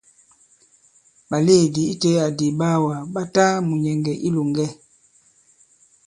Ɓàlèedì 1.29 1.81
itẽ 1.93 2.11
adi 2.25 2.45
ìɓaawàgà 2.51 2.97
ɓa 3.13 3.21
ta 3.33 3.45
mùnyɛ̀ŋgɛ̀ 3.67 4.15
i 4.17 4.21
ilòŋgɛ. 4.27 4.65